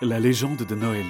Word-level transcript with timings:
La 0.00 0.20
légende 0.20 0.64
de 0.64 0.74
Noël. 0.76 1.06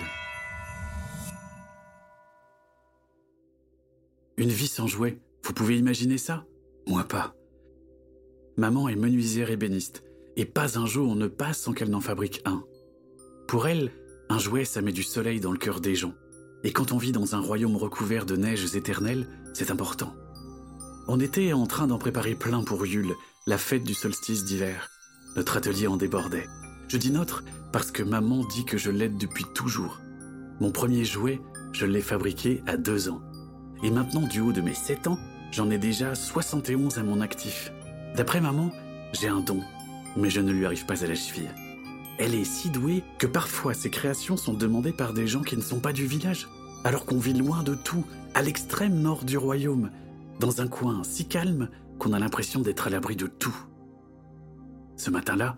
Une 4.39 4.49
vie 4.49 4.67
sans 4.67 4.87
jouets, 4.87 5.19
vous 5.45 5.53
pouvez 5.53 5.77
imaginer 5.77 6.17
ça? 6.17 6.47
Moi 6.87 7.05
pas. 7.05 7.35
Maman 8.57 8.89
est 8.89 8.97
menuisière 8.97 9.51
ébéniste, 9.51 10.05
et 10.37 10.47
pas 10.47 10.79
un 10.79 10.87
jour 10.87 11.17
ne 11.17 11.27
passe 11.27 11.59
sans 11.59 11.75
qu'elle 11.75 11.91
n'en 11.91 12.01
fabrique 12.01 12.41
un. 12.47 12.65
Pour 13.47 13.69
elle, 13.69 13.93
un 14.31 14.39
jouet, 14.39 14.65
ça 14.65 14.81
met 14.81 14.93
du 14.93 15.03
soleil 15.03 15.39
dans 15.39 15.53
le 15.53 15.59
cœur 15.59 15.83
des 15.83 15.95
gens. 15.95 16.15
Et 16.65 16.73
quand 16.73 16.91
on 16.91 16.97
vit 16.97 17.13
dans 17.13 17.35
un 17.35 17.41
royaume 17.41 17.77
recouvert 17.77 18.25
de 18.25 18.37
neiges 18.37 18.75
éternelles, 18.75 19.29
c'est 19.53 19.71
important. 19.71 20.15
On 21.09 21.21
était 21.21 21.53
en 21.53 21.67
train 21.67 21.89
d'en 21.89 21.99
préparer 21.99 22.35
plein 22.35 22.65
pour 22.65 22.87
Yule, 22.87 23.13
la 23.47 23.59
fête 23.59 23.85
du 23.85 23.93
solstice 23.93 24.47
d'hiver. 24.47 24.89
Notre 25.37 25.59
atelier 25.59 25.89
en 25.89 25.99
débordait. 25.99 26.47
Je 26.89 26.97
dis 26.97 27.11
notre 27.11 27.45
parce 27.71 27.91
que 27.91 28.03
maman 28.03 28.45
dit 28.47 28.65
que 28.65 28.79
je 28.79 28.91
l'aide 28.91 29.19
depuis 29.19 29.45
toujours. 29.55 30.01
Mon 30.59 30.73
premier 30.73 31.05
jouet, 31.05 31.41
je 31.73 31.85
l'ai 31.85 32.01
fabriqué 32.01 32.63
à 32.67 32.77
deux 32.79 33.11
ans. 33.11 33.21
Et 33.83 33.91
maintenant, 33.91 34.23
du 34.23 34.41
haut 34.41 34.53
de 34.53 34.63
mes 34.63 34.75
sept 34.75 35.07
ans, 35.07 35.19
j'en 35.53 35.71
ai 35.71 35.79
déjà 35.79 36.15
71 36.15 36.99
à 36.99 37.03
mon 37.03 37.21
actif. 37.21 37.73
D'après 38.17 38.41
maman, 38.41 38.71
j'ai 39.13 39.29
un 39.29 39.41
don, 39.41 39.61
mais 40.17 40.31
je 40.31 40.41
ne 40.41 40.51
lui 40.51 40.65
arrive 40.65 40.87
pas 40.87 41.05
à 41.05 41.07
la 41.07 41.15
cheville. 41.15 41.51
Elle 42.19 42.35
est 42.35 42.45
si 42.45 42.71
douée 42.71 43.05
que 43.19 43.27
parfois 43.27 43.75
ses 43.75 43.91
créations 43.91 44.37
sont 44.37 44.55
demandées 44.55 44.93
par 44.93 45.13
des 45.13 45.29
gens 45.29 45.43
qui 45.43 45.57
ne 45.57 45.63
sont 45.63 45.81
pas 45.81 45.93
du 45.93 46.07
village, 46.07 46.49
alors 46.85 47.05
qu'on 47.05 47.19
vit 47.19 47.35
loin 47.35 47.63
de 47.63 47.75
tout, 47.75 48.05
à 48.35 48.43
l'extrême 48.43 49.01
nord 49.01 49.25
du 49.25 49.37
royaume, 49.37 49.91
dans 50.41 50.61
un 50.63 50.69
coin 50.69 51.03
si 51.05 51.27
calme 51.27 51.69
qu'on 51.99 52.15
a 52.15 52.19
l'impression 52.19 52.61
d'être 52.61 52.87
à 52.87 52.91
l'abri 52.91 53.15
de 53.15 53.27
tout. 53.27 53.57
Ce 54.97 55.11
matin-là, 55.11 55.57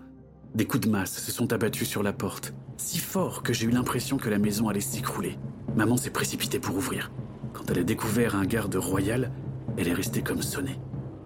des 0.55 0.67
coups 0.67 0.87
de 0.87 0.91
masse 0.91 1.23
se 1.23 1.33
sont 1.33 1.53
abattus 1.53 1.89
sur 1.89 2.03
la 2.03 2.13
porte, 2.13 2.55
si 2.77 2.99
fort 2.99 3.43
que 3.43 3.53
j'ai 3.53 3.67
eu 3.67 3.71
l'impression 3.71 4.17
que 4.17 4.29
la 4.29 4.39
maison 4.39 4.69
allait 4.69 4.81
s'écrouler. 4.81 5.39
Maman 5.77 5.97
s'est 5.97 6.11
précipitée 6.11 6.59
pour 6.59 6.77
ouvrir. 6.77 7.13
Quand 7.53 7.71
elle 7.71 7.79
a 7.79 7.85
découvert 7.85 8.37
un 8.37 8.45
garde 8.45 8.75
royal, 8.75 9.33
elle 9.77 9.89
est 9.89 9.95
restée 9.95 10.23
comme 10.23 10.43
sonnée. 10.43 10.79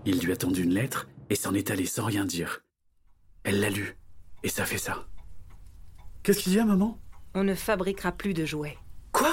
Il 0.04 0.20
lui 0.20 0.32
a 0.32 0.36
tendu 0.36 0.62
une 0.62 0.74
lettre 0.74 1.08
et 1.30 1.34
s'en 1.34 1.54
est 1.54 1.70
allé 1.70 1.86
sans 1.86 2.04
rien 2.04 2.24
dire. 2.24 2.62
Elle 3.44 3.60
l'a 3.60 3.70
lu, 3.70 3.96
et 4.42 4.48
ça 4.48 4.64
fait 4.64 4.78
ça. 4.78 5.06
Qu'est-ce 6.22 6.40
qu'il 6.40 6.54
y 6.54 6.58
a, 6.58 6.64
maman? 6.64 6.98
On 7.34 7.44
ne 7.44 7.54
fabriquera 7.54 8.12
plus 8.12 8.34
de 8.34 8.44
jouets. 8.44 8.78
Quoi? 9.12 9.32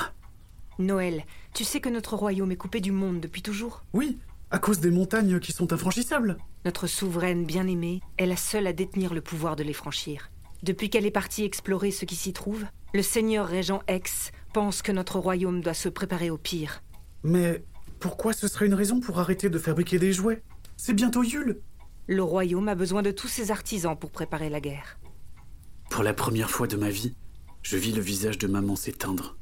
Noël, 0.80 1.24
tu 1.54 1.64
sais 1.64 1.82
que 1.82 1.90
notre 1.90 2.16
royaume 2.16 2.52
est 2.52 2.58
coupé 2.58 2.80
du 2.80 2.92
monde 2.92 3.20
depuis 3.20 3.42
toujours? 3.42 3.84
Oui, 3.94 4.18
à 4.52 4.60
cause 4.60 4.80
des 4.80 4.92
montagnes 4.92 5.40
qui 5.40 5.54
sont 5.54 5.72
infranchissables. 5.74 6.38
Notre 6.66 6.86
souveraine 6.86 7.46
bien-aimée 7.46 8.02
est 8.18 8.26
la 8.26 8.36
seule 8.36 8.68
à 8.68 8.74
détenir 8.74 9.14
le 9.14 9.22
pouvoir 9.22 9.56
de 9.56 9.64
les 9.64 9.74
franchir. 9.74 10.30
Depuis 10.62 10.90
qu'elle 10.90 11.06
est 11.06 11.12
partie 11.12 11.44
explorer 11.44 11.90
ce 11.90 12.06
qui 12.06 12.16
s'y 12.16 12.34
trouve, 12.34 12.66
le 12.94 13.02
seigneur 13.02 13.48
régent 13.48 13.82
X 13.90 14.32
pense 14.54 14.82
que 14.82 14.92
notre 14.92 15.18
royaume 15.18 15.62
doit 15.62 15.74
se 15.74 15.90
préparer 15.90 16.30
au 16.30 16.38
pire. 16.38 16.84
Mais 17.24 17.64
pourquoi 18.00 18.34
ce 18.34 18.48
serait 18.48 18.68
une 18.68 18.74
raison 18.74 19.00
pour 19.00 19.20
arrêter 19.20 19.50
de 19.50 19.58
fabriquer 19.58 19.98
des 19.98 20.12
jouets? 20.12 20.44
C'est 20.76 20.94
bientôt 20.94 21.24
Yule. 21.24 21.62
Le 22.08 22.24
royaume 22.24 22.68
a 22.68 22.76
besoin 22.76 23.02
de 23.02 23.12
tous 23.12 23.28
ses 23.30 23.52
artisans 23.52 23.98
pour 23.98 24.12
préparer 24.12 24.50
la 24.50 24.60
guerre. 24.60 25.00
Pour 25.90 26.04
la 26.04 26.14
première 26.14 26.50
fois 26.50 26.68
de 26.68 26.76
ma 26.76 26.90
vie, 26.90 27.16
je 27.62 27.78
vis 27.78 27.94
le 27.94 28.02
visage 28.02 28.38
de 28.38 28.48
maman 28.48 28.76
s'éteindre. 28.76 29.38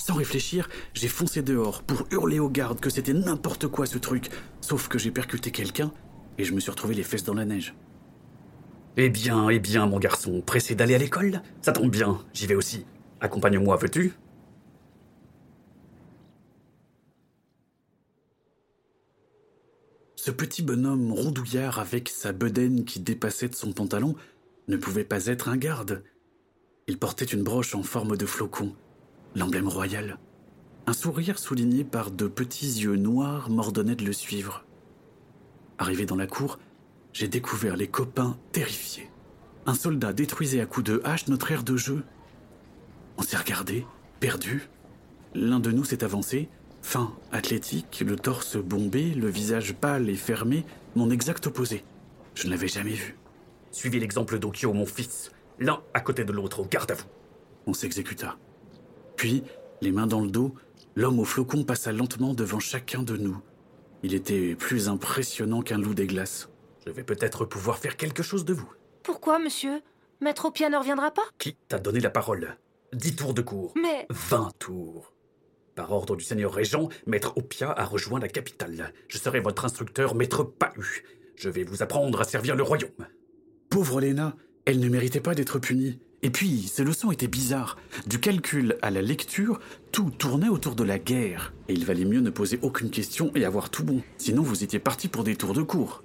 Sans 0.00 0.14
réfléchir, 0.14 0.70
j'ai 0.94 1.08
foncé 1.08 1.42
dehors 1.42 1.82
pour 1.82 2.06
hurler 2.10 2.38
aux 2.38 2.48
gardes 2.48 2.80
que 2.80 2.88
c'était 2.88 3.12
n'importe 3.12 3.66
quoi 3.66 3.84
ce 3.84 3.98
truc, 3.98 4.30
sauf 4.62 4.88
que 4.88 4.98
j'ai 4.98 5.10
percuté 5.10 5.50
quelqu'un 5.50 5.92
et 6.38 6.44
je 6.44 6.54
me 6.54 6.60
suis 6.60 6.70
retrouvé 6.70 6.94
les 6.94 7.02
fesses 7.02 7.22
dans 7.22 7.34
la 7.34 7.44
neige. 7.44 7.74
Eh 8.96 9.10
bien, 9.10 9.50
eh 9.50 9.58
bien, 9.58 9.86
mon 9.86 9.98
garçon, 9.98 10.40
pressé 10.40 10.74
d'aller 10.74 10.94
à 10.94 10.98
l'école 10.98 11.42
Ça 11.60 11.72
tombe 11.72 11.90
bien, 11.90 12.24
j'y 12.32 12.46
vais 12.46 12.54
aussi. 12.54 12.86
Accompagne-moi, 13.20 13.76
veux-tu? 13.76 14.14
Ce 20.16 20.30
petit 20.30 20.62
bonhomme 20.62 21.12
rondouillard 21.12 21.78
avec 21.78 22.08
sa 22.08 22.32
bedaine 22.32 22.86
qui 22.86 23.00
dépassait 23.00 23.48
de 23.48 23.54
son 23.54 23.74
pantalon 23.74 24.14
ne 24.66 24.78
pouvait 24.78 25.04
pas 25.04 25.26
être 25.26 25.50
un 25.50 25.58
garde. 25.58 26.02
Il 26.86 26.98
portait 26.98 27.26
une 27.26 27.42
broche 27.42 27.74
en 27.74 27.82
forme 27.82 28.16
de 28.16 28.24
flocon, 28.26 28.74
l'emblème 29.34 29.68
royal. 29.68 30.18
Un 30.86 30.92
sourire 30.92 31.38
souligné 31.38 31.84
par 31.84 32.10
de 32.10 32.26
petits 32.26 32.80
yeux 32.82 32.96
noirs 32.96 33.50
m'ordonnait 33.50 33.94
de 33.94 34.04
le 34.04 34.12
suivre. 34.12 34.64
Arrivé 35.78 36.04
dans 36.04 36.16
la 36.16 36.26
cour, 36.26 36.58
j'ai 37.12 37.28
découvert 37.28 37.76
les 37.76 37.88
copains 37.88 38.36
terrifiés. 38.52 39.10
Un 39.66 39.74
soldat 39.74 40.12
détruisait 40.12 40.60
à 40.60 40.66
coups 40.66 40.86
de 40.86 41.00
hache 41.04 41.28
notre 41.28 41.52
aire 41.52 41.64
de 41.64 41.76
jeu. 41.76 42.02
On 43.18 43.22
s'est 43.22 43.36
regardé, 43.36 43.86
perdu. 44.18 44.68
L'un 45.34 45.60
de 45.60 45.70
nous 45.70 45.84
s'est 45.84 46.02
avancé, 46.02 46.48
fin, 46.82 47.14
athlétique, 47.30 48.02
le 48.04 48.16
torse 48.16 48.56
bombé, 48.56 49.14
le 49.14 49.28
visage 49.28 49.74
pâle 49.74 50.08
et 50.08 50.16
fermé, 50.16 50.64
mon 50.96 51.10
exact 51.10 51.46
opposé. 51.46 51.84
Je 52.34 52.46
ne 52.46 52.50
l'avais 52.50 52.68
jamais 52.68 52.92
vu. 52.94 53.16
Suivez 53.70 54.00
l'exemple 54.00 54.38
d'Okyo, 54.38 54.72
mon 54.72 54.86
fils. 54.86 55.30
L'un 55.58 55.80
à 55.94 56.00
côté 56.00 56.24
de 56.24 56.32
l'autre, 56.32 56.66
garde 56.68 56.90
à 56.90 56.94
vous. 56.94 57.04
On 57.66 57.74
s'exécuta. 57.74 58.36
Puis, 59.20 59.42
les 59.82 59.92
mains 59.92 60.06
dans 60.06 60.22
le 60.22 60.30
dos, 60.30 60.54
l'homme 60.96 61.18
au 61.18 61.26
flocon 61.26 61.62
passa 61.62 61.92
lentement 61.92 62.32
devant 62.32 62.58
chacun 62.58 63.02
de 63.02 63.18
nous. 63.18 63.36
Il 64.02 64.14
était 64.14 64.54
plus 64.54 64.88
impressionnant 64.88 65.60
qu'un 65.60 65.76
loup 65.76 65.92
des 65.92 66.06
glaces. 66.06 66.48
Je 66.86 66.90
vais 66.90 67.02
peut-être 67.02 67.44
pouvoir 67.44 67.76
faire 67.76 67.98
quelque 67.98 68.22
chose 68.22 68.46
de 68.46 68.54
vous. 68.54 68.72
Pourquoi, 69.02 69.38
monsieur? 69.38 69.82
Maître 70.22 70.46
Opia 70.46 70.70
ne 70.70 70.78
reviendra 70.78 71.10
pas? 71.10 71.20
Qui 71.36 71.54
t'a 71.68 71.78
donné 71.78 72.00
la 72.00 72.08
parole? 72.08 72.56
Dix 72.94 73.14
tours 73.14 73.34
de 73.34 73.42
cours. 73.42 73.74
Mais. 73.76 74.06
Vingt 74.08 74.52
tours. 74.58 75.12
Par 75.74 75.92
ordre 75.92 76.16
du 76.16 76.24
seigneur 76.24 76.54
régent, 76.54 76.88
Maître 77.06 77.36
Opia 77.36 77.70
a 77.78 77.84
rejoint 77.84 78.20
la 78.20 78.28
capitale. 78.28 78.94
Je 79.06 79.18
serai 79.18 79.40
votre 79.40 79.66
instructeur, 79.66 80.14
Maître 80.14 80.44
Pahu. 80.44 81.04
Je 81.36 81.50
vais 81.50 81.64
vous 81.64 81.82
apprendre 81.82 82.22
à 82.22 82.24
servir 82.24 82.56
le 82.56 82.62
royaume. 82.62 83.06
Pauvre 83.68 84.00
Léna, 84.00 84.34
elle 84.64 84.80
ne 84.80 84.88
méritait 84.88 85.20
pas 85.20 85.34
d'être 85.34 85.58
punie. 85.58 86.00
Et 86.22 86.30
puis, 86.30 86.62
ses 86.68 86.84
leçons 86.84 87.10
étaient 87.10 87.28
bizarres. 87.28 87.78
Du 88.06 88.20
calcul 88.20 88.76
à 88.82 88.90
la 88.90 89.00
lecture, 89.00 89.58
tout 89.90 90.10
tournait 90.10 90.48
autour 90.48 90.74
de 90.74 90.84
la 90.84 90.98
guerre. 90.98 91.54
Et 91.68 91.72
il 91.72 91.86
valait 91.86 92.04
mieux 92.04 92.20
ne 92.20 92.30
poser 92.30 92.58
aucune 92.62 92.90
question 92.90 93.32
et 93.34 93.44
avoir 93.44 93.70
tout 93.70 93.84
bon. 93.84 94.02
Sinon, 94.18 94.42
vous 94.42 94.62
étiez 94.62 94.78
parti 94.78 95.08
pour 95.08 95.24
des 95.24 95.36
tours 95.36 95.54
de 95.54 95.62
cours. 95.62 96.02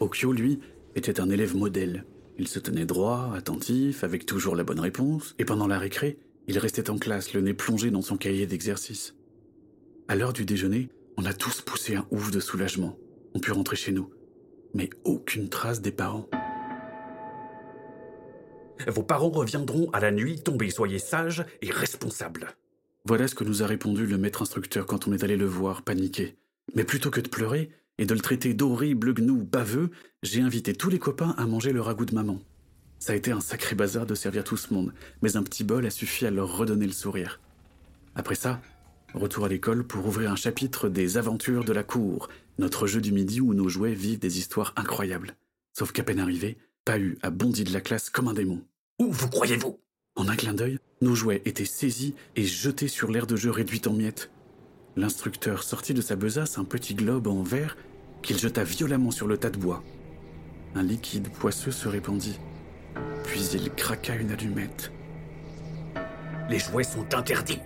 Okyo, 0.00 0.32
lui, 0.32 0.60
était 0.94 1.20
un 1.20 1.30
élève 1.30 1.56
modèle. 1.56 2.04
Il 2.38 2.48
se 2.48 2.58
tenait 2.58 2.84
droit, 2.84 3.32
attentif, 3.34 4.04
avec 4.04 4.26
toujours 4.26 4.56
la 4.56 4.64
bonne 4.64 4.80
réponse, 4.80 5.34
et 5.38 5.46
pendant 5.46 5.66
la 5.66 5.78
récré, 5.78 6.18
il 6.48 6.58
restait 6.58 6.90
en 6.90 6.98
classe, 6.98 7.32
le 7.32 7.40
nez 7.40 7.54
plongé 7.54 7.90
dans 7.90 8.02
son 8.02 8.18
cahier 8.18 8.46
d'exercice. 8.46 9.14
À 10.06 10.16
l'heure 10.16 10.34
du 10.34 10.44
déjeuner, 10.44 10.90
on 11.16 11.24
a 11.24 11.32
tous 11.32 11.62
poussé 11.62 11.96
un 11.96 12.06
ouf 12.10 12.30
de 12.30 12.40
soulagement. 12.40 12.98
On 13.34 13.40
put 13.40 13.52
rentrer 13.52 13.76
chez 13.76 13.92
nous. 13.92 14.10
Mais 14.74 14.90
aucune 15.04 15.48
trace 15.48 15.80
des 15.80 15.92
parents. 15.92 16.28
Vos 18.86 19.02
parents 19.02 19.30
reviendront 19.30 19.90
à 19.90 20.00
la 20.00 20.12
nuit 20.12 20.40
tombée, 20.40 20.70
soyez 20.70 20.98
sages 20.98 21.44
et 21.62 21.70
responsables. 21.70 22.56
Voilà 23.04 23.28
ce 23.28 23.34
que 23.34 23.44
nous 23.44 23.62
a 23.62 23.66
répondu 23.66 24.06
le 24.06 24.18
maître 24.18 24.42
instructeur 24.42 24.86
quand 24.86 25.06
on 25.06 25.12
est 25.12 25.22
allé 25.22 25.36
le 25.36 25.46
voir, 25.46 25.82
paniqué. 25.82 26.36
Mais 26.74 26.84
plutôt 26.84 27.10
que 27.10 27.20
de 27.20 27.28
pleurer 27.28 27.70
et 27.98 28.06
de 28.06 28.14
le 28.14 28.20
traiter 28.20 28.52
d'horrible 28.52 29.14
gnou 29.14 29.44
baveux, 29.44 29.90
j'ai 30.22 30.40
invité 30.40 30.74
tous 30.74 30.90
les 30.90 30.98
copains 30.98 31.34
à 31.38 31.46
manger 31.46 31.72
le 31.72 31.80
ragoût 31.80 32.04
de 32.04 32.14
maman. 32.14 32.40
Ça 32.98 33.12
a 33.12 33.16
été 33.16 33.30
un 33.30 33.40
sacré 33.40 33.76
bazar 33.76 34.06
de 34.06 34.14
servir 34.14 34.44
tout 34.44 34.56
ce 34.56 34.72
monde, 34.72 34.92
mais 35.22 35.36
un 35.36 35.42
petit 35.42 35.64
bol 35.64 35.86
a 35.86 35.90
suffi 35.90 36.26
à 36.26 36.30
leur 36.30 36.56
redonner 36.56 36.86
le 36.86 36.92
sourire. 36.92 37.40
Après 38.14 38.34
ça, 38.34 38.60
retour 39.14 39.44
à 39.44 39.48
l'école 39.48 39.84
pour 39.84 40.06
ouvrir 40.06 40.30
un 40.30 40.36
chapitre 40.36 40.88
des 40.88 41.16
aventures 41.16 41.64
de 41.64 41.72
la 41.72 41.84
cour, 41.84 42.28
notre 42.58 42.86
jeu 42.86 43.00
du 43.00 43.12
midi 43.12 43.40
où 43.40 43.54
nos 43.54 43.68
jouets 43.68 43.94
vivent 43.94 44.18
des 44.18 44.38
histoires 44.38 44.72
incroyables. 44.76 45.36
Sauf 45.72 45.92
qu'à 45.92 46.02
peine 46.02 46.20
arrivé, 46.20 46.56
Pahu 46.86 47.18
a 47.22 47.30
bondi 47.30 47.64
de 47.64 47.72
la 47.72 47.80
classe 47.80 48.10
comme 48.10 48.28
un 48.28 48.32
démon. 48.32 48.62
Où 49.00 49.10
vous 49.10 49.28
croyez-vous? 49.28 49.80
En 50.14 50.28
un 50.28 50.36
clin 50.36 50.54
d'œil, 50.54 50.78
nos 51.00 51.16
jouets 51.16 51.42
étaient 51.44 51.64
saisis 51.64 52.14
et 52.36 52.44
jetés 52.44 52.86
sur 52.86 53.10
l'aire 53.10 53.26
de 53.26 53.34
jeu 53.34 53.50
réduite 53.50 53.88
en 53.88 53.92
miettes. 53.92 54.30
L'instructeur 54.94 55.64
sortit 55.64 55.94
de 55.94 56.00
sa 56.00 56.14
besace 56.14 56.58
un 56.58 56.64
petit 56.64 56.94
globe 56.94 57.26
en 57.26 57.42
verre 57.42 57.76
qu'il 58.22 58.38
jeta 58.38 58.62
violemment 58.62 59.10
sur 59.10 59.26
le 59.26 59.36
tas 59.36 59.50
de 59.50 59.58
bois. 59.58 59.82
Un 60.76 60.84
liquide 60.84 61.28
poisseux 61.28 61.72
se 61.72 61.88
répandit. 61.88 62.38
Puis 63.24 63.40
il 63.52 63.68
craqua 63.72 64.14
une 64.14 64.30
allumette. 64.30 64.92
Les 66.48 66.60
jouets 66.60 66.84
sont 66.84 67.16
interdits. 67.16 67.62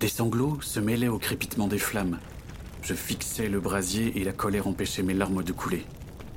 Des 0.00 0.08
sanglots 0.08 0.58
se 0.62 0.80
mêlaient 0.80 1.08
au 1.08 1.18
crépitement 1.18 1.68
des 1.68 1.78
flammes. 1.78 2.18
Je 2.82 2.94
fixais 2.94 3.50
le 3.50 3.60
brasier 3.60 4.18
et 4.18 4.24
la 4.24 4.32
colère 4.32 4.66
empêchait 4.66 5.02
mes 5.02 5.12
larmes 5.12 5.44
de 5.44 5.52
couler. 5.52 5.84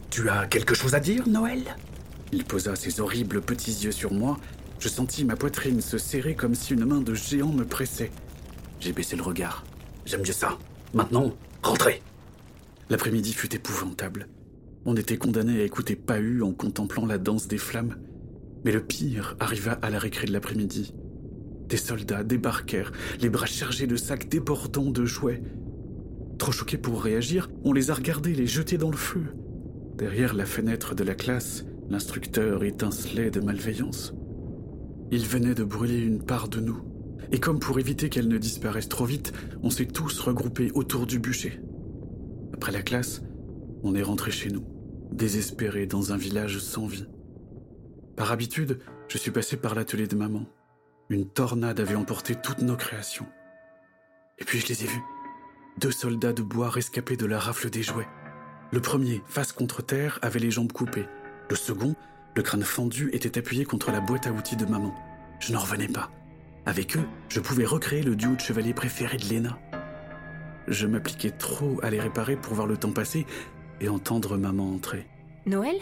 Tu 0.09 0.29
as 0.29 0.47
quelque 0.47 0.75
chose 0.75 0.95
à 0.95 0.99
dire, 0.99 1.29
Noël? 1.29 1.77
Il 2.33 2.43
posa 2.43 2.75
ses 2.75 2.99
horribles 2.99 3.39
petits 3.39 3.85
yeux 3.85 3.93
sur 3.93 4.11
moi. 4.11 4.37
Je 4.79 4.89
sentis 4.89 5.23
ma 5.23 5.37
poitrine 5.37 5.79
se 5.79 5.97
serrer 5.97 6.35
comme 6.35 6.55
si 6.55 6.73
une 6.73 6.83
main 6.83 6.99
de 6.99 7.13
géant 7.13 7.53
me 7.53 7.63
pressait. 7.63 8.11
J'ai 8.81 8.91
baissé 8.91 9.15
le 9.15 9.23
regard. 9.23 9.63
J'aime 10.05 10.23
mieux 10.23 10.33
ça. 10.33 10.57
Maintenant, 10.93 11.31
rentrez. 11.61 12.01
L'après-midi 12.89 13.31
fut 13.31 13.55
épouvantable. 13.55 14.27
On 14.83 14.97
était 14.97 15.15
condamné 15.15 15.61
à 15.61 15.63
écouter 15.63 15.95
Pahu 15.95 16.43
en 16.43 16.51
contemplant 16.51 17.05
la 17.05 17.17
danse 17.17 17.47
des 17.47 17.57
flammes. 17.57 17.95
Mais 18.65 18.73
le 18.73 18.83
pire 18.83 19.37
arriva 19.39 19.79
à 19.81 19.89
la 19.89 19.99
récré 19.99 20.27
de 20.27 20.33
l'après-midi. 20.33 20.93
Des 21.69 21.77
soldats 21.77 22.23
débarquèrent, 22.23 22.91
les 23.21 23.29
bras 23.29 23.45
chargés 23.45 23.87
de 23.87 23.95
sacs 23.95 24.29
débordants 24.29 24.91
de 24.91 25.05
jouets. 25.05 25.41
Trop 26.37 26.51
choqués 26.51 26.77
pour 26.77 27.01
réagir, 27.01 27.49
on 27.63 27.73
les 27.73 27.91
a 27.91 27.93
regardés 27.93 28.33
les 28.33 28.47
jeter 28.47 28.77
dans 28.77 28.91
le 28.91 28.97
feu. 28.97 29.23
Derrière 29.97 30.33
la 30.33 30.45
fenêtre 30.45 30.95
de 30.95 31.03
la 31.03 31.15
classe, 31.15 31.65
l'instructeur 31.89 32.63
étincelait 32.63 33.31
de 33.31 33.39
malveillance. 33.39 34.13
Il 35.11 35.25
venait 35.25 35.53
de 35.53 35.63
brûler 35.63 35.99
une 35.99 36.23
part 36.23 36.49
de 36.49 36.59
nous, 36.59 36.81
et 37.31 37.39
comme 37.39 37.59
pour 37.59 37.79
éviter 37.79 38.09
qu'elle 38.09 38.27
ne 38.27 38.37
disparaisse 38.37 38.89
trop 38.89 39.05
vite, 39.05 39.33
on 39.61 39.69
s'est 39.69 39.85
tous 39.85 40.19
regroupés 40.19 40.71
autour 40.73 41.05
du 41.05 41.19
bûcher. 41.19 41.61
Après 42.53 42.71
la 42.71 42.81
classe, 42.81 43.21
on 43.83 43.95
est 43.95 44.03
rentré 44.03 44.31
chez 44.31 44.49
nous, 44.49 44.65
désespérés 45.11 45.85
dans 45.85 46.13
un 46.13 46.17
village 46.17 46.59
sans 46.59 46.87
vie. 46.87 47.07
Par 48.15 48.31
habitude, 48.31 48.79
je 49.07 49.17
suis 49.17 49.31
passé 49.31 49.57
par 49.57 49.75
l'atelier 49.75 50.07
de 50.07 50.15
maman. 50.15 50.45
Une 51.13 51.27
tornade 51.27 51.79
avait 51.79 51.93
emporté 51.93 52.33
toutes 52.33 52.63
nos 52.63 52.75
créations. 52.75 53.27
Et 54.39 54.45
puis 54.45 54.59
je 54.59 54.65
les 54.65 54.83
ai 54.83 54.87
vus. 54.87 55.03
Deux 55.77 55.91
soldats 55.91 56.33
de 56.33 56.41
bois 56.41 56.71
rescapés 56.71 57.17
de 57.17 57.27
la 57.27 57.37
rafle 57.37 57.69
des 57.69 57.83
jouets. 57.83 58.07
Le 58.71 58.81
premier, 58.81 59.21
face 59.27 59.51
contre 59.51 59.83
terre, 59.83 60.17
avait 60.23 60.39
les 60.39 60.49
jambes 60.49 60.71
coupées. 60.71 61.05
Le 61.51 61.55
second, 61.55 61.95
le 62.35 62.41
crâne 62.41 62.63
fendu, 62.63 63.11
était 63.13 63.37
appuyé 63.37 63.63
contre 63.63 63.91
la 63.91 63.99
boîte 63.99 64.25
à 64.25 64.31
outils 64.31 64.55
de 64.55 64.65
maman. 64.65 64.91
Je 65.39 65.53
n'en 65.53 65.59
revenais 65.59 65.87
pas. 65.87 66.09
Avec 66.65 66.97
eux, 66.97 67.07
je 67.29 67.39
pouvais 67.39 67.65
recréer 67.65 68.01
le 68.01 68.15
duo 68.15 68.33
de 68.33 68.41
chevaliers 68.41 68.73
préféré 68.73 69.17
de 69.17 69.25
Léna. 69.25 69.59
Je 70.67 70.87
m'appliquais 70.87 71.29
trop 71.29 71.79
à 71.83 71.91
les 71.91 72.01
réparer 72.01 72.37
pour 72.37 72.55
voir 72.55 72.65
le 72.65 72.77
temps 72.77 72.91
passer 72.91 73.27
et 73.81 73.87
entendre 73.87 74.35
maman 74.35 74.73
entrer. 74.73 75.05
Noël 75.45 75.75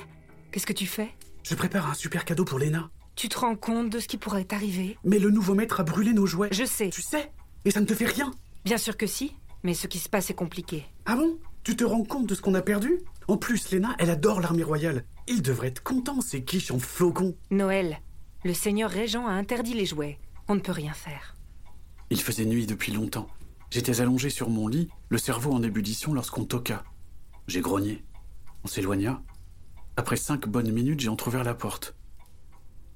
Qu'est-ce 0.52 0.68
que 0.68 0.74
tu 0.74 0.88
fais? 0.88 1.12
Je 1.44 1.56
prépare 1.56 1.90
un 1.90 1.94
super 1.94 2.26
cadeau 2.26 2.44
pour 2.44 2.60
Léna. 2.60 2.90
Tu 3.22 3.30
te 3.30 3.38
rends 3.38 3.56
compte 3.56 3.92
de 3.92 4.00
ce 4.00 4.08
qui 4.08 4.18
pourrait 4.18 4.46
t'arriver 4.46 4.98
Mais 5.04 5.20
le 5.20 5.30
nouveau 5.30 5.54
maître 5.54 5.80
a 5.80 5.84
brûlé 5.84 6.12
nos 6.12 6.26
jouets. 6.26 6.50
Je 6.52 6.66
sais. 6.66 6.90
Tu 6.90 7.04
sais 7.04 7.32
Et 7.66 7.70
ça 7.70 7.80
ne 7.80 7.86
te 7.86 7.94
fait 7.94 8.08
rien 8.08 8.32
Bien 8.66 8.80
sûr 8.80 8.98
que 8.98 9.06
si, 9.06 9.36
mais 9.62 9.76
ce 9.76 9.86
qui 9.86 10.00
se 10.00 10.10
passe 10.10 10.32
est 10.32 10.34
compliqué. 10.34 10.86
Ah 11.06 11.16
bon? 11.16 11.38
Tu 11.64 11.76
te 11.76 11.84
rends 11.84 12.04
compte 12.04 12.26
de 12.26 12.34
ce 12.34 12.42
qu'on 12.42 12.56
a 12.56 12.64
perdu? 12.64 12.98
En 13.28 13.38
plus, 13.38 13.70
Léna, 13.70 13.96
elle 14.00 14.10
adore 14.10 14.42
l'armée 14.42 14.64
royale. 14.64 15.06
Il 15.28 15.44
devrait 15.44 15.68
être 15.68 15.84
content, 15.84 16.20
ces 16.20 16.44
quiches 16.44 16.72
en 16.72 16.80
flocons. 16.80 17.36
Noël, 17.52 18.00
le 18.44 18.56
seigneur 18.56 18.90
régent 18.90 19.28
a 19.28 19.34
interdit 19.34 19.76
les 19.76 19.86
jouets. 19.86 20.18
On 20.48 20.56
ne 20.56 20.60
peut 20.60 20.72
rien 20.72 20.94
faire. 20.94 21.36
Il 22.10 22.20
faisait 22.20 22.46
nuit 22.46 22.66
depuis 22.66 22.92
longtemps. 22.92 23.28
J'étais 23.70 24.02
allongé 24.02 24.32
sur 24.32 24.50
mon 24.50 24.68
lit, 24.68 24.90
le 25.10 25.20
cerveau 25.20 25.52
en 25.52 25.62
ébullition 25.62 26.16
lorsqu'on 26.16 26.46
toqua. 26.46 26.84
J'ai 27.46 27.62
grogné. 27.62 28.04
On 28.64 28.68
s'éloigna. 28.68 29.22
Après 29.96 30.18
cinq 30.18 30.48
bonnes 30.48 30.72
minutes, 30.72 31.02
j'ai 31.02 31.10
entr'ouvert 31.10 31.44
la 31.44 31.54
porte. 31.54 31.94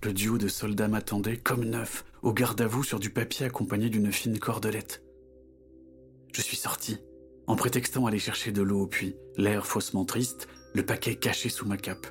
Le 0.05 0.13
duo 0.13 0.37
de 0.37 0.47
soldats 0.47 0.87
m'attendait, 0.87 1.37
comme 1.37 1.65
neuf, 1.65 2.05
au 2.21 2.31
garde-à-vous 2.31 2.83
sur 2.83 2.99
du 2.99 3.09
papier 3.09 3.47
accompagné 3.47 3.89
d'une 3.89 4.11
fine 4.11 4.37
cordelette. 4.37 5.03
Je 6.31 6.43
suis 6.43 6.57
sorti, 6.57 6.99
en 7.47 7.55
prétextant 7.55 8.05
aller 8.05 8.19
chercher 8.19 8.51
de 8.51 8.61
l'eau 8.61 8.81
au 8.81 8.85
puits, 8.85 9.15
l'air 9.35 9.65
faussement 9.65 10.05
triste, 10.05 10.47
le 10.75 10.85
paquet 10.85 11.15
caché 11.15 11.49
sous 11.49 11.65
ma 11.65 11.77
cape. 11.77 12.05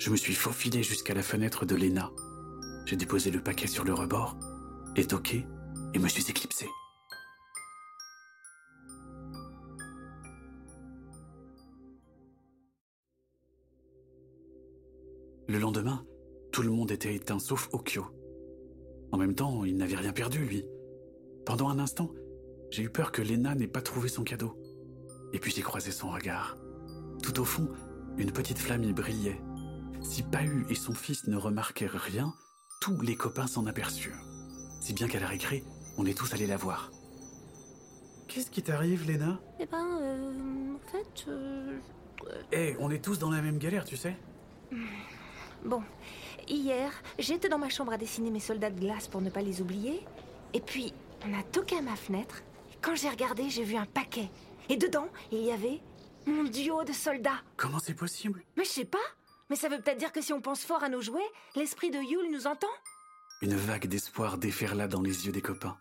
Je 0.00 0.10
me 0.10 0.16
suis 0.16 0.34
faufilé 0.34 0.82
jusqu'à 0.82 1.14
la 1.14 1.22
fenêtre 1.22 1.64
de 1.64 1.76
Léna. 1.76 2.10
J'ai 2.86 2.96
déposé 2.96 3.30
le 3.30 3.40
paquet 3.40 3.68
sur 3.68 3.84
le 3.84 3.94
rebord, 3.94 4.36
et 4.96 5.06
toqué, 5.06 5.46
et 5.94 6.00
me 6.00 6.08
suis 6.08 6.28
éclipsé. 6.28 6.66
Le 15.46 15.60
lendemain, 15.60 16.04
tout 16.54 16.62
le 16.62 16.70
monde 16.70 16.92
était 16.92 17.12
éteint 17.12 17.40
sauf 17.40 17.68
Okyo. 17.72 18.06
En 19.10 19.18
même 19.18 19.34
temps, 19.34 19.64
il 19.64 19.76
n'avait 19.76 19.96
rien 19.96 20.12
perdu, 20.12 20.38
lui. 20.38 20.64
Pendant 21.44 21.68
un 21.68 21.80
instant, 21.80 22.12
j'ai 22.70 22.84
eu 22.84 22.90
peur 22.90 23.10
que 23.10 23.22
Lena 23.22 23.56
n'ait 23.56 23.66
pas 23.66 23.82
trouvé 23.82 24.08
son 24.08 24.22
cadeau. 24.22 24.56
Et 25.32 25.40
puis 25.40 25.50
j'ai 25.50 25.62
croisé 25.62 25.90
son 25.90 26.10
regard. 26.10 26.56
Tout 27.24 27.40
au 27.40 27.44
fond, 27.44 27.68
une 28.18 28.30
petite 28.30 28.58
flamme 28.58 28.84
y 28.84 28.92
brillait. 28.92 29.40
Si 30.00 30.22
Pahu 30.22 30.64
et 30.70 30.76
son 30.76 30.94
fils 30.94 31.26
ne 31.26 31.36
remarquèrent 31.36 32.00
rien, 32.00 32.32
tous 32.80 33.00
les 33.00 33.16
copains 33.16 33.48
s'en 33.48 33.66
aperçurent. 33.66 34.22
Si 34.80 34.92
bien 34.92 35.08
qu'à 35.08 35.18
la 35.18 35.26
récré, 35.26 35.64
on 35.98 36.06
est 36.06 36.16
tous 36.16 36.34
allés 36.34 36.46
la 36.46 36.56
voir. 36.56 36.92
Qu'est-ce 38.28 38.52
qui 38.52 38.62
t'arrive, 38.62 39.10
Lena? 39.10 39.40
Eh 39.58 39.66
ben, 39.66 39.98
euh, 40.00 40.74
en 40.76 40.88
fait, 40.88 41.24
euh, 41.26 41.80
Eh, 42.52 42.76
on 42.78 42.92
est 42.92 43.04
tous 43.04 43.18
dans 43.18 43.30
la 43.30 43.42
même 43.42 43.58
galère, 43.58 43.84
tu 43.84 43.96
sais 43.96 44.16
bon, 45.64 45.82
hier, 46.48 46.92
j'étais 47.18 47.48
dans 47.48 47.58
ma 47.58 47.68
chambre 47.68 47.92
à 47.92 47.96
dessiner 47.96 48.30
mes 48.30 48.40
soldats 48.40 48.70
de 48.70 48.80
glace 48.80 49.08
pour 49.08 49.20
ne 49.20 49.30
pas 49.30 49.42
les 49.42 49.60
oublier. 49.60 50.00
Et 50.52 50.60
puis, 50.60 50.92
on 51.26 51.38
a 51.38 51.42
toqué 51.42 51.76
à 51.76 51.82
ma 51.82 51.96
fenêtre. 51.96 52.42
Et 52.72 52.76
quand 52.80 52.94
j'ai 52.94 53.08
regardé, 53.08 53.50
j'ai 53.50 53.64
vu 53.64 53.76
un 53.76 53.86
paquet. 53.86 54.28
Et 54.68 54.76
dedans, 54.76 55.08
il 55.32 55.42
y 55.42 55.52
avait 55.52 55.80
mon 56.26 56.44
duo 56.44 56.84
de 56.84 56.92
soldats. 56.92 57.42
Comment 57.56 57.78
c'est 57.78 57.94
possible? 57.94 58.42
Mais 58.56 58.64
je 58.64 58.70
sais 58.70 58.84
pas. 58.84 58.98
Mais 59.50 59.56
ça 59.56 59.68
veut 59.68 59.78
peut-être 59.80 59.98
dire 59.98 60.12
que 60.12 60.22
si 60.22 60.32
on 60.32 60.40
pense 60.40 60.64
fort 60.64 60.82
à 60.82 60.88
nos 60.88 61.02
jouets, 61.02 61.20
l'esprit 61.54 61.90
de 61.90 61.98
Yule 61.98 62.30
nous 62.32 62.46
entend 62.46 62.66
Une 63.42 63.56
vague 63.56 63.86
d'espoir 63.86 64.38
déferla 64.38 64.88
dans 64.88 65.02
les 65.02 65.26
yeux 65.26 65.32
des 65.32 65.42
copains. 65.42 65.76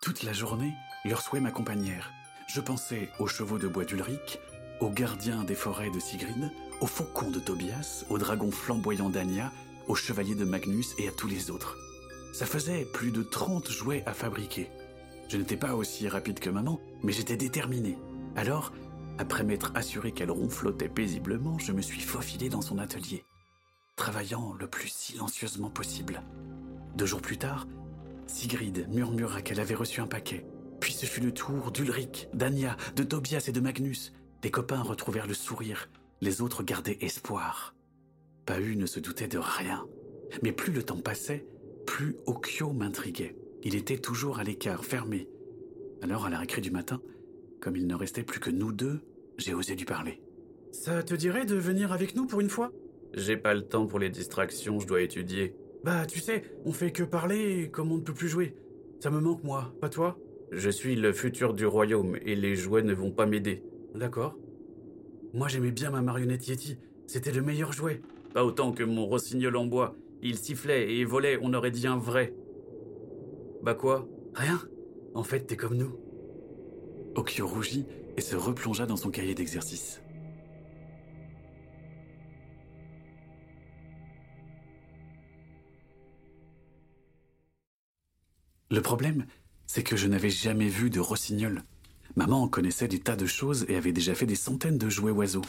Toute 0.00 0.22
la 0.22 0.32
journée, 0.32 0.72
leurs 1.04 1.20
souhaits 1.20 1.42
m'accompagnèrent. 1.42 2.10
Je 2.48 2.60
pensais 2.60 3.10
aux 3.18 3.26
chevaux 3.26 3.58
de 3.58 3.68
bois 3.68 3.84
d'Ulrich, 3.84 4.38
aux 4.80 4.90
gardiens 4.90 5.44
des 5.44 5.54
forêts 5.54 5.90
de 5.90 6.00
Sigrid, 6.00 6.50
aux 6.80 6.86
faucons 6.86 7.30
de 7.30 7.40
Tobias, 7.40 8.04
aux 8.10 8.18
dragons 8.18 8.50
flamboyants 8.50 9.10
d'Anya, 9.10 9.52
aux 9.88 9.94
chevaliers 9.94 10.34
de 10.34 10.44
Magnus 10.44 10.94
et 10.98 11.08
à 11.08 11.12
tous 11.12 11.28
les 11.28 11.50
autres. 11.50 11.76
Ça 12.32 12.46
faisait 12.46 12.84
plus 12.84 13.10
de 13.10 13.22
30 13.22 13.70
jouets 13.70 14.02
à 14.06 14.12
fabriquer. 14.12 14.68
Je 15.28 15.36
n'étais 15.36 15.56
pas 15.56 15.74
aussi 15.74 16.08
rapide 16.08 16.38
que 16.38 16.50
maman, 16.50 16.80
mais 17.02 17.12
j'étais 17.12 17.36
déterminé. 17.36 17.96
Alors, 18.36 18.72
après 19.18 19.44
m'être 19.44 19.72
assuré 19.74 20.12
qu'elle 20.12 20.30
ronflotait 20.30 20.88
paisiblement, 20.88 21.58
je 21.58 21.72
me 21.72 21.80
suis 21.80 22.02
faufilé 22.02 22.48
dans 22.48 22.60
son 22.60 22.78
atelier, 22.78 23.24
travaillant 23.96 24.54
le 24.58 24.66
plus 24.66 24.88
silencieusement 24.88 25.70
possible. 25.70 26.22
Deux 26.96 27.06
jours 27.06 27.22
plus 27.22 27.38
tard, 27.38 27.66
Sigrid 28.26 28.86
murmura 28.90 29.40
qu'elle 29.40 29.60
avait 29.60 29.74
reçu 29.74 30.00
un 30.00 30.06
paquet. 30.06 30.44
Puis 30.80 30.92
ce 30.92 31.06
fut 31.06 31.20
le 31.20 31.32
tour 31.32 31.72
d'Ulrich, 31.72 32.28
d'Anya, 32.34 32.76
de 32.94 33.02
Tobias 33.02 33.44
et 33.48 33.52
de 33.52 33.60
Magnus. 33.60 34.12
Les 34.44 34.50
copains 34.50 34.82
retrouvèrent 34.82 35.26
le 35.26 35.34
sourire, 35.34 35.88
les 36.20 36.40
autres 36.40 36.62
gardaient 36.62 36.98
espoir. 37.00 37.74
Pahu 38.46 38.76
ne 38.76 38.86
se 38.86 39.00
doutait 39.00 39.28
de 39.28 39.38
rien. 39.38 39.84
Mais 40.42 40.52
plus 40.52 40.72
le 40.72 40.82
temps 40.82 41.00
passait, 41.00 41.46
plus 41.86 42.16
Okyo 42.26 42.72
m'intriguait. 42.72 43.36
Il 43.62 43.74
était 43.74 43.98
toujours 43.98 44.38
à 44.38 44.44
l'écart, 44.44 44.84
fermé. 44.84 45.28
Alors, 46.02 46.26
à 46.26 46.30
la 46.30 46.38
récré 46.38 46.60
du 46.60 46.70
matin, 46.70 47.00
comme 47.60 47.76
il 47.76 47.86
ne 47.86 47.94
restait 47.94 48.22
plus 48.22 48.38
que 48.38 48.50
nous 48.50 48.72
deux, 48.72 49.00
j'ai 49.38 49.54
osé 49.54 49.74
lui 49.74 49.84
parler. 49.84 50.22
Ça 50.72 51.02
te 51.02 51.14
dirait 51.14 51.46
de 51.46 51.56
venir 51.56 51.92
avec 51.92 52.14
nous 52.14 52.26
pour 52.26 52.40
une 52.40 52.50
fois? 52.50 52.70
J'ai 53.14 53.36
pas 53.36 53.54
le 53.54 53.62
temps 53.62 53.86
pour 53.86 53.98
les 53.98 54.10
distractions, 54.10 54.78
je 54.78 54.86
dois 54.86 55.00
étudier. 55.00 55.56
Bah, 55.84 56.06
tu 56.06 56.20
sais, 56.20 56.42
on 56.64 56.72
fait 56.72 56.92
que 56.92 57.02
parler 57.02 57.70
comme 57.70 57.92
on 57.92 57.96
ne 57.96 58.02
peut 58.02 58.14
plus 58.14 58.28
jouer. 58.28 58.54
Ça 59.00 59.10
me 59.10 59.20
manque, 59.20 59.42
moi, 59.42 59.74
pas 59.80 59.88
toi? 59.88 60.18
Je 60.52 60.70
suis 60.70 60.96
le 60.96 61.12
futur 61.12 61.54
du 61.54 61.66
royaume 61.66 62.16
et 62.22 62.36
les 62.36 62.56
jouets 62.56 62.82
ne 62.82 62.94
vont 62.94 63.10
pas 63.10 63.26
m'aider. 63.26 63.62
D'accord. 63.96 64.36
Moi, 65.32 65.48
j'aimais 65.48 65.70
bien 65.70 65.90
ma 65.90 66.02
marionnette 66.02 66.46
Yeti. 66.46 66.76
C'était 67.06 67.32
le 67.32 67.40
meilleur 67.40 67.72
jouet. 67.72 68.02
Pas 68.34 68.44
autant 68.44 68.72
que 68.72 68.84
mon 68.84 69.06
rossignol 69.06 69.56
en 69.56 69.64
bois. 69.64 69.96
Il 70.22 70.36
sifflait 70.36 70.94
et 70.96 71.04
volait, 71.04 71.38
on 71.40 71.54
aurait 71.54 71.70
dit 71.70 71.86
un 71.86 71.96
vrai. 71.96 72.34
Bah 73.62 73.74
quoi? 73.74 74.06
Rien. 74.34 74.60
En 75.14 75.22
fait, 75.22 75.46
t'es 75.46 75.56
comme 75.56 75.76
nous. 75.76 75.98
Okyo 77.14 77.46
rougit 77.46 77.86
et 78.18 78.20
se 78.20 78.36
replongea 78.36 78.84
dans 78.84 78.96
son 78.96 79.10
cahier 79.10 79.34
d'exercice. 79.34 80.02
Le 88.70 88.82
problème, 88.82 89.24
c'est 89.66 89.82
que 89.82 89.96
je 89.96 90.06
n'avais 90.06 90.28
jamais 90.28 90.68
vu 90.68 90.90
de 90.90 91.00
rossignol. 91.00 91.62
Maman 92.14 92.48
connaissait 92.48 92.88
des 92.88 93.00
tas 93.00 93.16
de 93.16 93.26
choses 93.26 93.66
et 93.68 93.76
avait 93.76 93.92
déjà 93.92 94.14
fait 94.14 94.26
des 94.26 94.36
centaines 94.36 94.78
de 94.78 94.88
jouets 94.88 95.10
oiseaux. 95.10 95.44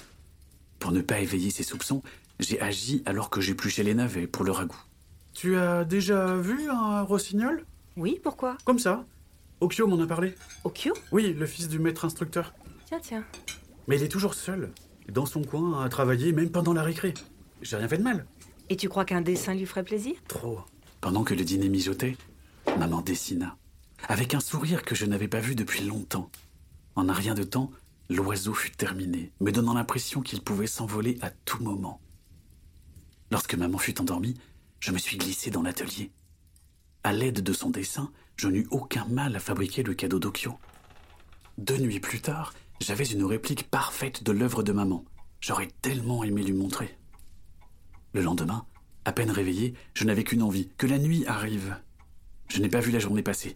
Pour 0.80 0.92
ne 0.92 1.02
pas 1.02 1.20
éveiller 1.20 1.52
ses 1.52 1.64
soupçons, 1.64 2.02
j'ai 2.40 2.60
agi 2.60 3.04
alors 3.06 3.30
que 3.30 3.42
j'épluchais 3.42 3.84
les 3.84 3.94
navets 3.94 4.28
pour 4.28 4.44
le 4.44 4.52
ragoût. 4.52 4.82
Tu 5.34 5.56
as 5.56 5.86
déjà 5.86 6.36
vu 6.38 6.70
un 6.70 7.02
rossignol? 7.04 7.66
Oui, 7.96 8.20
pourquoi? 8.22 8.58
Comme 8.66 8.80
ça? 8.80 9.06
Okyo 9.60 9.88
m'en 9.88 10.00
a 10.02 10.08
parlé. 10.08 10.36
Okyo 10.64 10.94
Oui, 11.12 11.34
le 11.34 11.46
fils 11.46 11.68
du 11.68 11.80
maître 11.80 12.06
instructeur. 12.06 12.54
Tiens, 12.86 13.00
tiens. 13.02 13.24
Mais 13.88 13.98
il 13.98 14.04
est 14.04 14.08
toujours 14.10 14.34
seul, 14.34 14.72
dans 15.12 15.26
son 15.26 15.44
coin, 15.44 15.84
à 15.84 15.90
travailler, 15.90 16.32
même 16.32 16.50
pendant 16.50 16.74
la 16.74 16.84
récré. 16.84 17.14
J'ai 17.62 17.78
rien 17.78 17.88
fait 17.88 17.98
de 17.98 18.04
mal. 18.04 18.26
Et 18.70 18.76
tu 18.76 18.90
crois 18.90 19.06
qu'un 19.06 19.22
dessin 19.22 19.56
lui 19.56 19.66
ferait 19.66 19.84
plaisir? 19.84 20.16
Trop. 20.28 20.60
Pendant 21.02 21.24
que 21.24 21.34
le 21.34 21.44
dîner 21.44 21.70
mijotait, 21.70 22.18
maman 22.78 23.02
dessina, 23.02 23.58
avec 24.08 24.34
un 24.34 24.40
sourire 24.40 24.84
que 24.84 24.94
je 24.94 25.06
n'avais 25.06 25.28
pas 25.28 25.40
vu 25.40 25.56
depuis 25.56 25.86
longtemps. 25.86 26.30
En 26.98 27.10
un 27.10 27.14
rien 27.14 27.36
de 27.36 27.44
temps, 27.44 27.70
l'oiseau 28.10 28.56
fut 28.56 28.72
terminé, 28.72 29.32
me 29.40 29.52
donnant 29.52 29.76
l'impression 29.76 30.22
qu'il 30.22 30.42
pouvait 30.42 30.66
s'envoler 30.66 31.20
à 31.22 31.30
tout 31.30 31.62
moment. 31.64 32.02
Lorsque 33.30 33.54
maman 33.54 33.78
fut 33.78 34.02
endormie, 34.02 34.34
je 34.80 34.92
me 34.92 34.98
suis 34.98 35.16
glissé 35.16 35.52
dans 35.52 35.62
l'atelier. 35.62 36.12
À 37.04 37.14
l'aide 37.14 37.42
de 37.42 37.54
son 37.54 37.70
dessin, 37.70 38.12
je 38.36 38.48
n'eus 38.48 38.66
aucun 38.72 39.06
mal 39.06 39.36
à 39.36 39.40
fabriquer 39.40 39.84
le 39.84 39.94
cadeau 39.94 40.18
d'Okyo. 40.18 40.58
Deux 41.60 41.78
nuits 41.78 42.00
plus 42.00 42.20
tard, 42.20 42.56
j'avais 42.82 43.06
une 43.06 43.26
réplique 43.26 43.70
parfaite 43.70 44.24
de 44.24 44.32
l'œuvre 44.32 44.64
de 44.64 44.72
maman. 44.72 45.06
J'aurais 45.40 45.70
tellement 45.84 46.24
aimé 46.24 46.42
lui 46.42 46.54
montrer. 46.54 46.98
Le 48.14 48.24
lendemain, 48.24 48.66
à 49.06 49.12
peine 49.12 49.30
réveillé, 49.30 49.76
je 49.94 50.04
n'avais 50.04 50.24
qu'une 50.24 50.42
envie, 50.42 50.70
que 50.80 50.88
la 50.88 50.98
nuit 50.98 51.28
arrive. 51.28 51.78
Je 52.48 52.60
n'ai 52.60 52.70
pas 52.70 52.80
vu 52.80 52.90
la 52.90 52.98
journée 52.98 53.22
passer, 53.22 53.56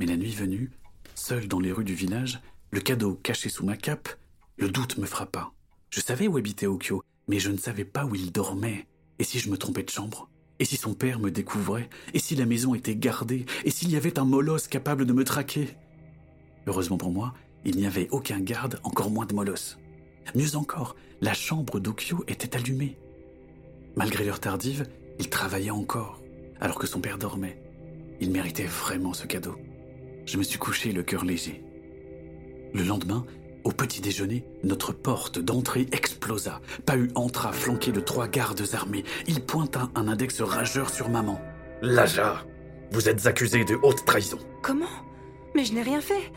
mais 0.00 0.06
la 0.06 0.16
nuit 0.16 0.34
venue, 0.34 0.72
seul 1.14 1.46
dans 1.46 1.60
les 1.60 1.70
rues 1.70 1.84
du 1.84 1.94
village, 1.94 2.40
le 2.70 2.80
cadeau 2.80 3.18
caché 3.22 3.48
sous 3.48 3.64
ma 3.64 3.76
cape, 3.76 4.08
le 4.56 4.68
doute 4.68 4.98
me 4.98 5.06
frappa. 5.06 5.50
Je 5.90 6.00
savais 6.00 6.28
où 6.28 6.36
habitait 6.36 6.66
Okyo, 6.66 7.02
mais 7.26 7.40
je 7.40 7.50
ne 7.50 7.56
savais 7.56 7.84
pas 7.84 8.04
où 8.04 8.14
il 8.14 8.30
dormait. 8.30 8.86
Et 9.18 9.24
si 9.24 9.38
je 9.38 9.50
me 9.50 9.58
trompais 9.58 9.82
de 9.82 9.90
chambre? 9.90 10.28
Et 10.60 10.64
si 10.64 10.76
son 10.76 10.94
père 10.94 11.18
me 11.18 11.30
découvrait? 11.30 11.88
Et 12.14 12.18
si 12.18 12.36
la 12.36 12.46
maison 12.46 12.74
était 12.74 12.94
gardée? 12.94 13.46
Et 13.64 13.70
s'il 13.70 13.90
y 13.90 13.96
avait 13.96 14.18
un 14.18 14.24
molosse 14.24 14.68
capable 14.68 15.04
de 15.04 15.12
me 15.12 15.24
traquer? 15.24 15.68
Heureusement 16.66 16.98
pour 16.98 17.10
moi, 17.10 17.34
il 17.64 17.76
n'y 17.76 17.86
avait 17.86 18.08
aucun 18.10 18.40
garde, 18.40 18.78
encore 18.84 19.10
moins 19.10 19.26
de 19.26 19.34
molosse. 19.34 19.78
Mieux 20.34 20.54
encore, 20.56 20.94
la 21.20 21.34
chambre 21.34 21.80
d'Okyo 21.80 22.24
était 22.28 22.54
allumée. 22.56 22.98
Malgré 23.96 24.24
l'heure 24.24 24.40
tardive, 24.40 24.86
il 25.18 25.28
travaillait 25.28 25.70
encore, 25.70 26.20
alors 26.60 26.78
que 26.78 26.86
son 26.86 27.00
père 27.00 27.18
dormait. 27.18 27.60
Il 28.20 28.30
méritait 28.30 28.64
vraiment 28.64 29.12
ce 29.12 29.26
cadeau. 29.26 29.56
Je 30.26 30.36
me 30.36 30.42
suis 30.42 30.58
couché 30.58 30.92
le 30.92 31.02
cœur 31.02 31.24
léger. 31.24 31.64
Le 32.72 32.84
lendemain, 32.84 33.24
au 33.64 33.72
petit 33.72 34.00
déjeuner, 34.00 34.44
notre 34.62 34.92
porte 34.92 35.38
d'entrée 35.38 35.86
explosa. 35.92 36.60
Pahu 36.86 37.10
entra 37.14 37.52
flanqué 37.52 37.92
de 37.92 38.00
trois 38.00 38.28
gardes 38.28 38.62
armés. 38.72 39.04
Il 39.26 39.42
pointa 39.42 39.88
un 39.94 40.08
index 40.08 40.40
rageur 40.40 40.90
sur 40.90 41.08
maman. 41.08 41.40
Laja, 41.82 42.44
vous 42.92 43.08
êtes 43.08 43.26
accusé 43.26 43.64
de 43.64 43.76
haute 43.82 44.04
trahison. 44.04 44.38
Comment? 44.62 44.86
Mais 45.54 45.64
je 45.64 45.74
n'ai 45.74 45.82
rien 45.82 46.00
fait. 46.00 46.32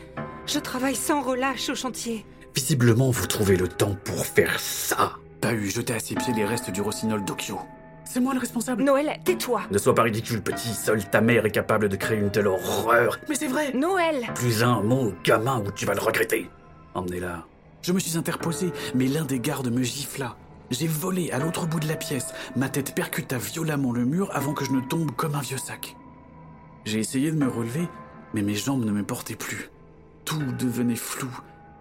Je 0.46 0.58
travaille 0.58 0.96
sans 0.96 1.22
relâche 1.22 1.68
au 1.70 1.74
chantier. 1.74 2.26
Visiblement, 2.54 3.10
vous 3.10 3.26
trouvez 3.26 3.56
le 3.56 3.68
temps 3.68 3.96
pour 4.04 4.26
faire 4.26 4.58
ça. 4.60 5.14
Pahu 5.40 5.70
jeta 5.70 5.94
à 5.94 6.00
ses 6.00 6.14
pieds 6.14 6.34
les 6.34 6.44
restes 6.44 6.70
du 6.70 6.80
rossignol 6.80 7.24
d'Okyo. 7.24 7.58
C'est 8.04 8.20
moi 8.20 8.34
le 8.34 8.40
responsable 8.40 8.82
Noël, 8.82 9.18
tais-toi 9.24 9.62
Ne 9.70 9.78
sois 9.78 9.94
pas 9.94 10.02
ridicule, 10.02 10.42
petit. 10.42 10.74
Seule 10.74 11.08
ta 11.08 11.20
mère 11.20 11.46
est 11.46 11.50
capable 11.50 11.88
de 11.88 11.96
créer 11.96 12.18
une 12.18 12.30
telle 12.30 12.46
horreur. 12.46 13.18
Mais 13.28 13.34
c'est 13.34 13.48
vrai 13.48 13.72
Noël 13.72 14.26
Plus 14.34 14.62
un 14.62 14.82
mot, 14.82 15.12
gamin, 15.24 15.62
ou 15.66 15.70
tu 15.70 15.86
vas 15.86 15.94
le 15.94 16.00
regretter. 16.00 16.50
Emmenez-la. 16.94 17.44
Je 17.82 17.92
me 17.92 17.98
suis 17.98 18.16
interposé, 18.16 18.72
mais 18.94 19.06
l'un 19.06 19.24
des 19.24 19.40
gardes 19.40 19.70
me 19.70 19.82
gifla. 19.82 20.36
J'ai 20.70 20.86
volé 20.86 21.30
à 21.32 21.38
l'autre 21.38 21.66
bout 21.66 21.80
de 21.80 21.88
la 21.88 21.96
pièce. 21.96 22.32
Ma 22.56 22.68
tête 22.68 22.94
percuta 22.94 23.38
violemment 23.38 23.92
le 23.92 24.04
mur 24.04 24.30
avant 24.32 24.54
que 24.54 24.64
je 24.64 24.72
ne 24.72 24.80
tombe 24.80 25.10
comme 25.12 25.34
un 25.34 25.40
vieux 25.40 25.58
sac. 25.58 25.96
J'ai 26.84 26.98
essayé 26.98 27.30
de 27.30 27.36
me 27.36 27.48
relever, 27.48 27.88
mais 28.32 28.42
mes 28.42 28.54
jambes 28.54 28.84
ne 28.84 28.92
me 28.92 29.02
portaient 29.02 29.34
plus. 29.34 29.70
Tout 30.24 30.42
devenait 30.58 30.96
flou. 30.96 31.28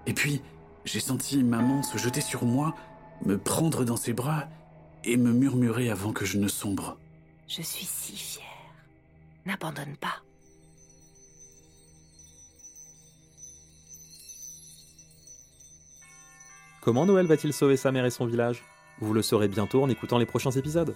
Et 0.08 0.14
puis, 0.14 0.42
j'ai 0.86 1.00
senti 1.00 1.44
maman 1.44 1.84
se 1.84 1.98
jeter 1.98 2.22
sur 2.22 2.44
moi, 2.44 2.76
me 3.26 3.38
prendre 3.38 3.86
dans 3.86 3.98
ses 3.98 4.14
bras 4.14 4.48
et 5.04 5.18
me 5.18 5.32
murmurer 5.32 5.90
avant 5.90 6.14
que 6.14 6.26
je 6.26 6.38
ne 6.38 6.48
sombre. 6.48 6.98
Je 7.48 7.62
suis 7.62 7.86
si 7.86 8.16
fière. 8.16 8.46
N'abandonne 9.46 9.96
pas. 9.98 10.22
Comment 16.82 17.06
Noël 17.06 17.28
va-t-il 17.28 17.54
sauver 17.54 17.78
sa 17.78 17.92
mère 17.92 18.06
et 18.06 18.10
son 18.10 18.26
village? 18.26 18.64
Vous 19.00 19.14
le 19.14 19.22
saurez 19.22 19.48
bientôt 19.48 19.84
en 19.84 19.90
écoutant 19.90 20.18
les 20.18 20.26
prochains 20.26 20.52
épisodes. 20.52 20.96